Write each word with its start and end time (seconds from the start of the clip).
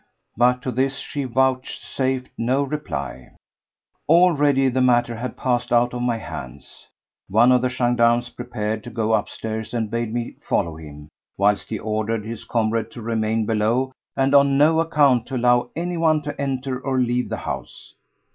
But 0.35 0.63
to 0.63 0.71
this 0.71 0.97
she 0.97 1.25
vouchsafed 1.25 2.29
no 2.35 2.63
reply. 2.63 3.33
Already 4.09 4.67
the 4.67 4.81
matter 4.81 5.15
had 5.15 5.37
passed 5.37 5.71
out 5.71 5.93
of 5.93 6.01
my 6.01 6.17
hands. 6.17 6.87
One 7.29 7.51
of 7.51 7.61
the 7.61 7.69
gendarmes 7.69 8.31
prepared 8.31 8.83
to 8.85 8.89
go 8.89 9.13
upstairs 9.13 9.75
and 9.75 9.91
bade 9.91 10.11
me 10.11 10.37
follow 10.41 10.75
him, 10.75 11.09
whilst 11.37 11.69
he 11.69 11.77
ordered 11.77 12.25
his 12.25 12.45
comrade 12.45 12.89
to 12.93 13.01
remain 13.03 13.45
below 13.45 13.91
and 14.17 14.33
on 14.33 14.57
no 14.57 14.79
account 14.79 15.27
to 15.27 15.35
allow 15.35 15.69
anyone 15.75 16.23
to 16.23 16.41
enter 16.41 16.79
or 16.79 16.97
leave 16.99 17.29
the 17.29 17.37
house. 17.37 17.93